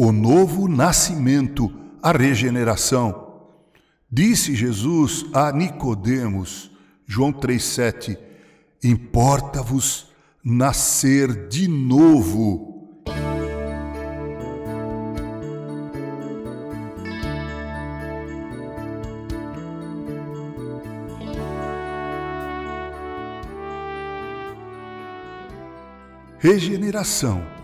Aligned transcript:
o 0.00 0.12
novo 0.12 0.68
nascimento, 0.68 1.74
a 2.00 2.12
regeneração. 2.12 3.32
Disse 4.08 4.54
Jesus 4.54 5.26
a 5.34 5.50
Nicodemos, 5.50 6.70
João 7.04 7.32
3:7, 7.32 8.16
importa-vos 8.80 10.12
nascer 10.44 11.48
de 11.48 11.66
novo. 11.66 13.02
Regeneração 26.38 27.58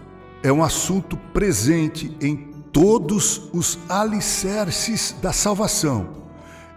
é 0.45 0.53
um 0.53 0.63
assunto 0.63 1.17
presente 1.17 2.15
em 2.21 2.37
todos 2.71 3.49
os 3.55 3.79
alicerces 3.89 5.17
da 5.23 5.33
salvação 5.33 6.29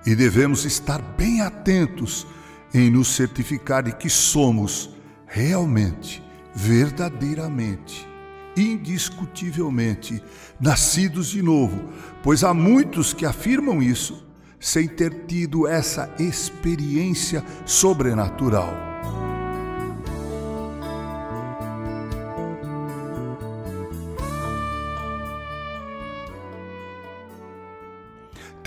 e 0.05 0.16
devemos 0.16 0.63
estar 0.63 1.02
bem 1.02 1.41
atentos 1.41 2.25
em 2.73 2.89
nos 2.89 3.09
certificar 3.09 3.84
de 3.84 3.91
que 3.91 4.09
somos 4.09 4.89
realmente, 5.25 6.23
verdadeiramente, 6.55 8.08
indiscutivelmente 8.55 10.23
nascidos 10.61 11.27
de 11.27 11.41
novo, 11.41 11.89
pois 12.23 12.45
há 12.45 12.53
muitos 12.53 13.13
que 13.13 13.25
afirmam 13.25 13.84
isso 13.84 14.25
sem 14.61 14.88
ter 14.88 15.25
tido 15.25 15.67
essa 15.67 16.09
experiência 16.17 17.44
sobrenatural. 17.66 18.86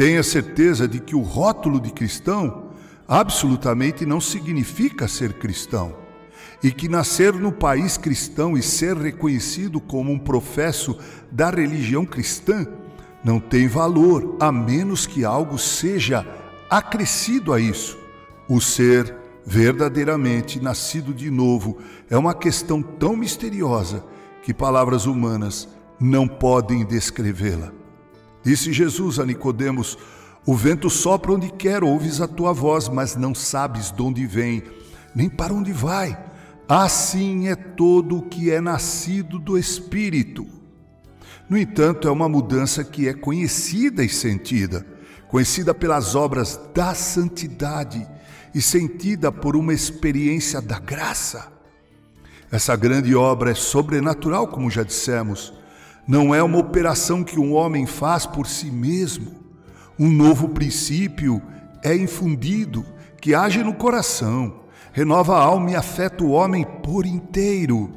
Tenha 0.00 0.22
certeza 0.22 0.88
de 0.88 0.98
que 0.98 1.14
o 1.14 1.20
rótulo 1.20 1.78
de 1.78 1.90
cristão 1.90 2.70
absolutamente 3.06 4.06
não 4.06 4.18
significa 4.18 5.06
ser 5.06 5.34
cristão. 5.34 5.94
E 6.62 6.72
que 6.72 6.88
nascer 6.88 7.34
no 7.34 7.52
país 7.52 7.98
cristão 7.98 8.56
e 8.56 8.62
ser 8.62 8.96
reconhecido 8.96 9.78
como 9.78 10.10
um 10.10 10.18
professo 10.18 10.98
da 11.30 11.50
religião 11.50 12.06
cristã 12.06 12.66
não 13.22 13.38
tem 13.38 13.68
valor, 13.68 14.38
a 14.40 14.50
menos 14.50 15.06
que 15.06 15.22
algo 15.22 15.58
seja 15.58 16.26
acrescido 16.70 17.52
a 17.52 17.60
isso. 17.60 17.98
O 18.48 18.58
ser 18.58 19.14
verdadeiramente 19.44 20.58
nascido 20.62 21.12
de 21.12 21.30
novo 21.30 21.76
é 22.08 22.16
uma 22.16 22.32
questão 22.32 22.80
tão 22.80 23.14
misteriosa 23.14 24.02
que 24.42 24.54
palavras 24.54 25.04
humanas 25.04 25.68
não 26.00 26.26
podem 26.26 26.86
descrevê-la. 26.86 27.79
Disse 28.42 28.72
Jesus 28.72 29.18
a 29.18 29.26
Nicodemos: 29.26 29.98
O 30.46 30.54
vento 30.54 30.88
sopra 30.88 31.32
onde 31.32 31.50
quer, 31.50 31.84
ouves 31.84 32.20
a 32.20 32.28
tua 32.28 32.52
voz, 32.52 32.88
mas 32.88 33.16
não 33.16 33.34
sabes 33.34 33.90
de 33.90 34.02
onde 34.02 34.26
vem, 34.26 34.62
nem 35.14 35.28
para 35.28 35.52
onde 35.52 35.72
vai. 35.72 36.18
Assim 36.68 37.48
é 37.48 37.56
todo 37.56 38.18
o 38.18 38.22
que 38.22 38.50
é 38.50 38.60
nascido 38.60 39.38
do 39.38 39.58
Espírito. 39.58 40.46
No 41.48 41.58
entanto, 41.58 42.06
é 42.06 42.10
uma 42.10 42.28
mudança 42.28 42.84
que 42.84 43.08
é 43.08 43.12
conhecida 43.12 44.04
e 44.04 44.08
sentida, 44.08 44.86
conhecida 45.28 45.74
pelas 45.74 46.14
obras 46.14 46.60
da 46.72 46.94
santidade 46.94 48.06
e 48.54 48.62
sentida 48.62 49.32
por 49.32 49.56
uma 49.56 49.74
experiência 49.74 50.60
da 50.60 50.78
graça. 50.78 51.52
Essa 52.52 52.76
grande 52.76 53.14
obra 53.14 53.50
é 53.50 53.54
sobrenatural, 53.54 54.46
como 54.46 54.70
já 54.70 54.84
dissemos 54.84 55.52
não 56.10 56.34
é 56.34 56.42
uma 56.42 56.58
operação 56.58 57.22
que 57.22 57.38
um 57.38 57.54
homem 57.54 57.86
faz 57.86 58.26
por 58.26 58.44
si 58.44 58.68
mesmo. 58.68 59.30
Um 59.96 60.10
novo 60.10 60.48
princípio 60.48 61.40
é 61.84 61.94
infundido, 61.94 62.84
que 63.20 63.32
age 63.32 63.62
no 63.62 63.72
coração, 63.72 64.54
renova 64.92 65.36
a 65.36 65.40
alma 65.40 65.70
e 65.70 65.76
afeta 65.76 66.24
o 66.24 66.30
homem 66.32 66.66
por 66.82 67.06
inteiro. 67.06 67.92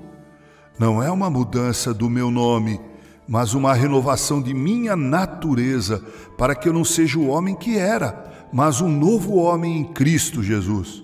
Não 0.78 1.02
é 1.02 1.10
uma 1.10 1.28
mudança 1.28 1.92
do 1.92 2.08
meu 2.08 2.30
nome, 2.30 2.80
mas 3.28 3.56
uma 3.56 3.74
renovação 3.74 4.44
de 4.44 4.54
minha 4.54 4.96
natureza, 4.96 6.00
para 6.38 6.54
que 6.54 6.70
eu 6.70 6.74
não 6.74 6.86
seja 6.86 7.18
o 7.18 7.30
homem 7.30 7.56
que 7.56 7.80
era, 7.80 8.48
mas 8.54 8.80
um 8.80 8.90
novo 8.90 9.38
homem 9.38 9.80
em 9.80 9.86
Cristo 9.86 10.44
Jesus. 10.44 11.04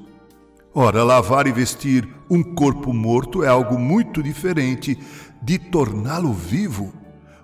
Ora, 0.76 1.04
lavar 1.04 1.48
e 1.48 1.52
vestir 1.52 2.08
um 2.30 2.44
corpo 2.44 2.94
morto 2.94 3.44
é 3.44 3.48
algo 3.48 3.80
muito 3.80 4.22
diferente 4.22 4.96
de 5.42 5.58
torná-lo 5.58 6.32
vivo. 6.32 6.99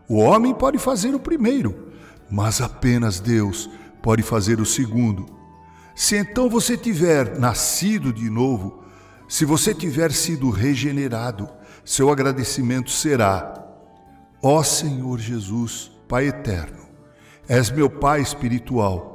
O 0.08 0.18
homem 0.18 0.54
pode 0.54 0.78
fazer 0.78 1.16
o 1.16 1.20
primeiro, 1.20 1.92
mas 2.30 2.62
apenas 2.62 3.20
Deus 3.20 3.70
pode 4.02 4.22
fazer 4.22 4.60
o 4.60 4.66
segundo. 4.66 5.26
Se 5.96 6.16
então 6.16 6.50
você 6.50 6.78
tiver 6.78 7.40
nascido 7.40 8.14
de 8.14 8.30
novo, 8.30 8.84
se 9.28 9.46
você 9.46 9.74
tiver 9.74 10.12
sido 10.12 10.50
regenerado, 10.50 11.50
seu 11.84 12.12
agradecimento 12.12 12.92
será: 12.92 13.66
Ó 14.42 14.62
Senhor 14.62 15.20
Jesus, 15.20 15.92
Pai 16.08 16.28
eterno, 16.28 16.86
és 17.48 17.72
meu 17.72 17.90
Pai 17.90 18.22
espiritual. 18.22 19.14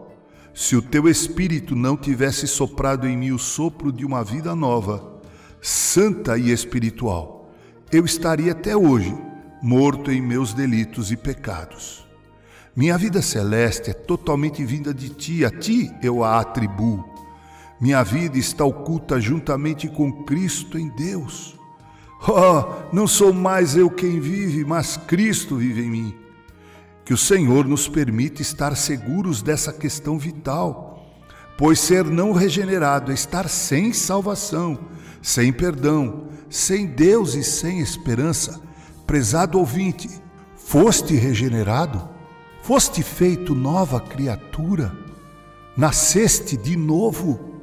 Se 0.53 0.75
o 0.75 0.83
teu 0.83 1.09
espírito 1.09 1.77
não 1.77 1.97
tivesse 1.97 2.49
soprado 2.49 3.07
em 3.07 3.17
mim 3.17 3.31
o 3.31 3.39
sopro 3.39 3.93
de 3.93 4.05
uma 4.05 4.25
vida 4.25 4.57
nova, 4.57 5.21
santa 5.61 6.37
e 6.37 6.51
espiritual, 6.51 7.49
eu 7.93 8.05
estaria 8.05 8.51
até 8.51 8.77
hoje 8.77 9.17
morto 9.63 10.11
em 10.11 10.21
meus 10.21 10.55
delitos 10.55 11.13
e 11.13 11.17
pecados. 11.17 12.09
Minha 12.75 12.97
vida 12.97 13.21
celeste 13.21 13.91
é 13.91 13.93
totalmente 13.93 14.65
vinda 14.65 14.95
de 14.95 15.11
ti, 15.11 15.45
a 15.45 15.51
ti 15.51 15.93
eu 16.03 16.25
a 16.25 16.41
atribuo. 16.41 17.05
Minha 17.81 18.03
vida 18.03 18.39
está 18.39 18.65
oculta 18.65 19.21
juntamente 19.21 19.89
com 19.89 20.25
Cristo 20.25 20.79
em 20.79 20.89
Deus. 20.89 21.59
Oh, 22.29 22.95
não 22.95 23.07
sou 23.07 23.33
mais 23.33 23.77
eu 23.77 23.91
quem 23.91 24.21
vive, 24.21 24.65
mas 24.65 24.97
Cristo 24.97 25.57
vive 25.57 25.83
em 25.83 25.91
mim. 25.91 26.15
Que 27.05 27.15
o 27.15 27.19
Senhor 27.19 27.67
nos 27.67 27.89
permita 27.89 28.43
estar 28.43 28.77
seguros 28.77 29.43
dessa 29.43 29.73
questão 29.73 30.19
vital, 30.19 31.19
pois 31.57 31.81
ser 31.81 32.05
não 32.05 32.33
regenerado 32.33 33.11
é 33.11 33.15
estar 33.15 33.49
sem 33.49 33.93
salvação, 33.93 34.79
sem 35.21 35.53
perdão, 35.53 36.29
sem 36.49 36.87
Deus 36.87 37.35
e 37.35 37.43
sem 37.43 37.81
esperança 37.81 38.70
Prezado 39.11 39.59
ouvinte, 39.59 40.09
foste 40.55 41.17
regenerado? 41.17 42.09
Foste 42.63 43.03
feito 43.03 43.57
nova 43.57 43.99
criatura? 43.99 44.97
Nasceste 45.77 46.57
de 46.57 46.77
novo? 46.77 47.59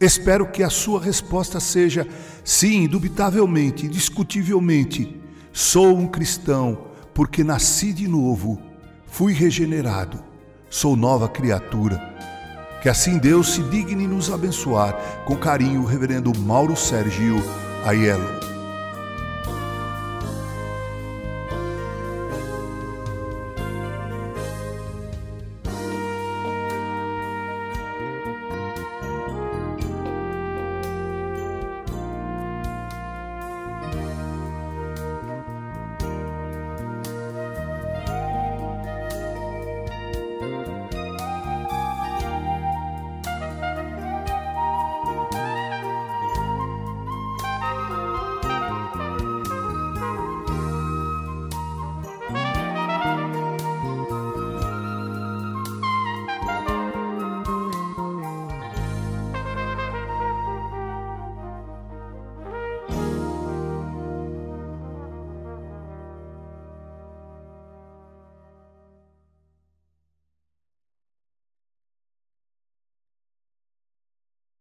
Espero 0.00 0.46
que 0.46 0.62
a 0.62 0.70
sua 0.70 1.00
resposta 1.00 1.58
seja 1.58 2.06
sim, 2.44 2.84
indubitavelmente, 2.84 3.86
indiscutivelmente. 3.86 5.20
Sou 5.52 5.98
um 5.98 6.06
cristão 6.06 6.86
porque 7.12 7.42
nasci 7.42 7.92
de 7.92 8.06
novo, 8.06 8.62
fui 9.08 9.32
regenerado, 9.32 10.22
sou 10.70 10.94
nova 10.94 11.28
criatura. 11.28 12.00
Que 12.80 12.88
assim 12.88 13.18
Deus 13.18 13.54
se 13.54 13.62
digne 13.64 14.06
nos 14.06 14.30
abençoar. 14.30 14.94
Com 15.26 15.34
carinho, 15.34 15.84
Reverendo 15.84 16.32
Mauro 16.38 16.76
Sérgio 16.76 17.42
Aiello. 17.84 18.49